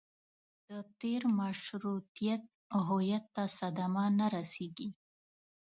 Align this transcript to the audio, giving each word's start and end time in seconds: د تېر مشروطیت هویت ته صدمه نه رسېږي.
د 0.69 0.71
تېر 0.99 1.21
مشروطیت 1.39 2.43
هویت 2.87 3.25
ته 3.35 3.43
صدمه 3.57 4.05
نه 4.19 4.27
رسېږي. 4.35 4.89